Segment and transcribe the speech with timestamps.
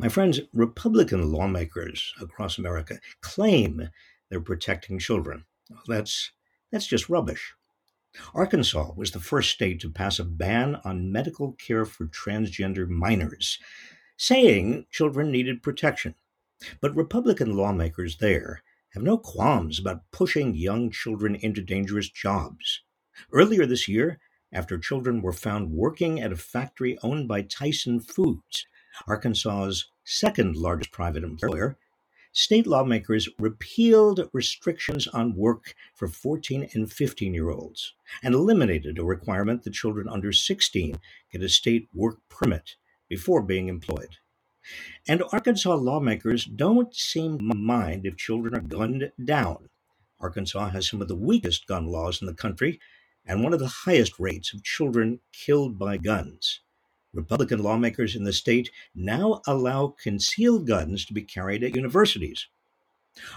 [0.00, 3.90] My friends, Republican lawmakers across America claim
[4.28, 5.44] they're protecting children.
[5.88, 6.30] That's,
[6.70, 7.54] that's just rubbish.
[8.32, 13.58] Arkansas was the first state to pass a ban on medical care for transgender minors,
[14.16, 16.14] saying children needed protection.
[16.80, 22.82] But Republican lawmakers there have no qualms about pushing young children into dangerous jobs.
[23.32, 24.20] Earlier this year,
[24.52, 28.64] after children were found working at a factory owned by Tyson Foods,
[29.06, 31.76] Arkansas's second largest private employer,
[32.32, 39.04] state lawmakers repealed restrictions on work for 14 and 15 year olds and eliminated a
[39.04, 40.98] requirement that children under 16
[41.32, 42.76] get a state work permit
[43.08, 44.16] before being employed.
[45.06, 49.70] And Arkansas lawmakers don't seem to mind if children are gunned down.
[50.20, 52.80] Arkansas has some of the weakest gun laws in the country
[53.24, 56.60] and one of the highest rates of children killed by guns.
[57.14, 62.46] Republican lawmakers in the state now allow concealed guns to be carried at universities.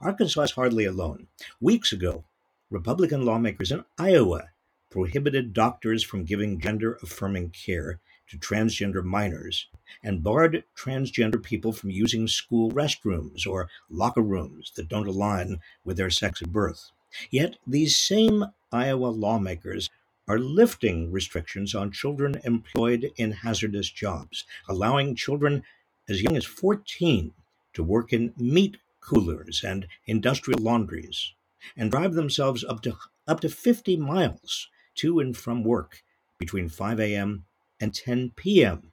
[0.00, 1.26] Arkansas is hardly alone.
[1.60, 2.24] Weeks ago,
[2.70, 4.50] Republican lawmakers in Iowa
[4.90, 9.66] prohibited doctors from giving gender affirming care to transgender minors
[10.02, 15.96] and barred transgender people from using school restrooms or locker rooms that don't align with
[15.96, 16.90] their sex at birth.
[17.30, 19.90] Yet these same Iowa lawmakers
[20.28, 25.62] are lifting restrictions on children employed in hazardous jobs, allowing children
[26.08, 27.32] as young as 14
[27.74, 31.32] to work in meat coolers and industrial laundries
[31.76, 32.96] and drive themselves up to
[33.28, 36.02] up to 50 miles to and from work
[36.38, 37.44] between 5 a.m.
[37.80, 38.92] and 10 p.m.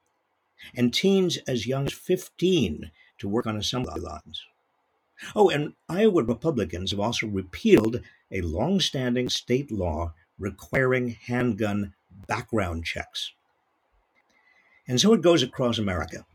[0.75, 4.43] and teens as young as 15 to work on assembly lines.
[5.35, 11.93] Oh, and Iowa Republicans have also repealed a long-standing state law requiring handgun
[12.27, 13.33] background checks.
[14.87, 16.25] And so it goes across America.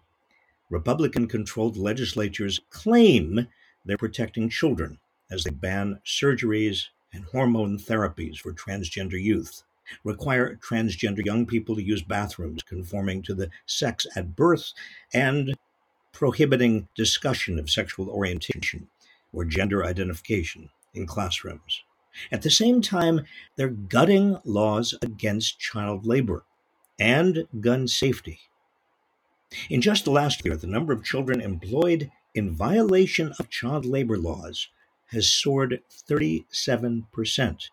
[0.71, 3.49] Republican controlled legislatures claim
[3.85, 4.99] they're protecting children
[5.31, 9.63] as they ban surgeries and hormone therapies for transgender youth,
[10.05, 14.73] require transgender young people to use bathrooms conforming to the sex at birth,
[15.15, 15.57] and
[16.13, 18.89] prohibiting discussion of sexual orientation
[19.33, 21.83] or gender identification in classrooms.
[22.33, 23.25] At the same time,
[23.57, 26.45] they're gutting laws against child labor
[26.99, 28.41] and gun safety.
[29.71, 34.19] In just the last year, the number of children employed in violation of child labor
[34.19, 34.69] laws
[35.07, 37.71] has soared 37%.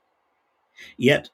[0.98, 1.30] Yet,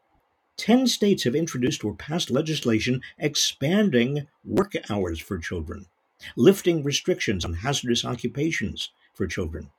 [0.57, 5.87] 10 states have introduced or passed legislation expanding work hours for children,
[6.35, 9.71] lifting restrictions on hazardous occupations for children,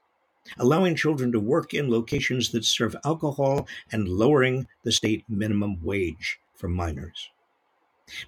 [0.58, 6.38] allowing children to work in locations that serve alcohol, and lowering the state minimum wage
[6.54, 7.30] for minors.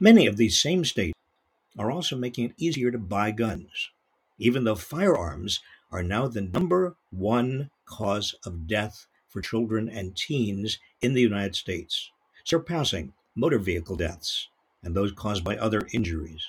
[0.00, 1.18] Many of these same states
[1.78, 3.90] are also making it easier to buy guns,
[4.38, 5.60] even though firearms
[5.90, 11.54] are now the number one cause of death for children and teens in the United
[11.54, 12.10] States,
[12.44, 14.48] surpassing motor vehicle deaths
[14.82, 16.46] and those caused by other injuries.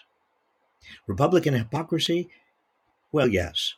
[1.08, 2.30] Republican hypocrisy?
[3.12, 3.76] Well, yes,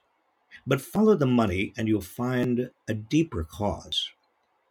[0.68, 4.10] but follow the money and you'll find a deeper cause.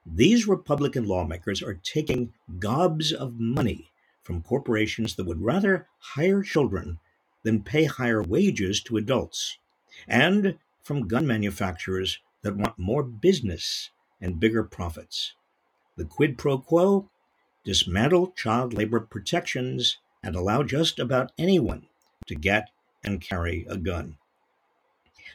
[0.04, 3.90] These Republican lawmakers are taking gobs of money
[4.22, 6.98] from corporations that would rather hire children
[7.42, 9.58] than pay higher wages to adults,
[10.06, 13.90] and from gun manufacturers that want more business
[14.20, 15.32] and bigger profits.
[15.96, 17.08] The quid pro quo
[17.64, 21.86] dismantle child labor protections and allow just about anyone
[22.26, 22.68] to get
[23.02, 24.18] and carry a gun.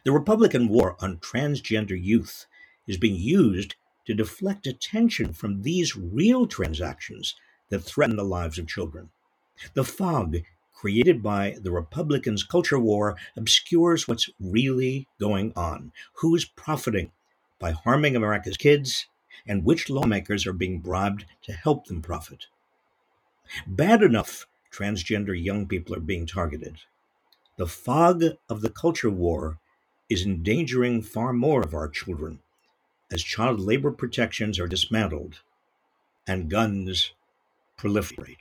[0.03, 2.47] The Republican war on transgender youth
[2.87, 3.75] is being used
[4.05, 7.35] to deflect attention from these real transactions
[7.69, 9.09] that threaten the lives of children.
[9.75, 10.37] The fog
[10.73, 17.11] created by the Republicans' culture war obscures what's really going on, who's profiting
[17.59, 19.05] by harming America's kids,
[19.47, 22.47] and which lawmakers are being bribed to help them profit.
[23.67, 26.77] Bad enough transgender young people are being targeted.
[27.57, 29.59] The fog of the culture war
[30.11, 32.39] is endangering far more of our children
[33.11, 35.39] as child labor protections are dismantled
[36.27, 37.11] and guns
[37.77, 38.37] proliferate.